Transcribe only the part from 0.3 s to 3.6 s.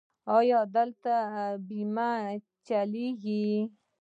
ایا دلته بیمه چلیږي؟